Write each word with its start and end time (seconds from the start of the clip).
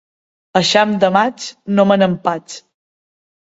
Eixam 0.59 0.93
de 1.03 1.11
maig, 1.17 1.45
no 1.81 1.85
me 1.91 1.99
n'empatx. 2.03 2.57